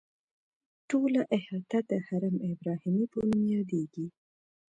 ټوله 0.89 1.21
احاطه 1.37 1.79
د 1.89 1.91
حرم 2.05 2.35
ابراهیمي 2.51 3.05
په 3.13 3.19
نوم 3.27 3.41
یادیږي. 3.55 4.05